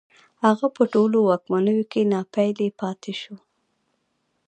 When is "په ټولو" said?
0.75-1.17